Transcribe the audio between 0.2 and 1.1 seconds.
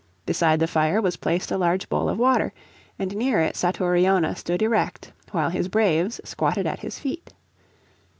Beside the fire